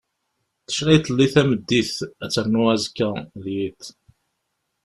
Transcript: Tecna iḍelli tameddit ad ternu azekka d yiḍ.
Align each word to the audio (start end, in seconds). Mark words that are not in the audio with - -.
Tecna 0.65 0.91
iḍelli 0.95 1.27
tameddit 1.33 1.95
ad 2.23 2.29
ternu 2.33 2.63
azekka 2.73 3.09
d 3.43 3.45
yiḍ. 3.55 3.81